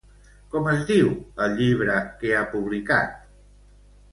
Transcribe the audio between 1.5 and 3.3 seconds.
llibre que ha publicat?